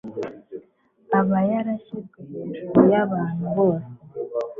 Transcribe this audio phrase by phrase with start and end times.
[1.19, 3.91] Aba yarashyizwe hejuru y'abantu bose,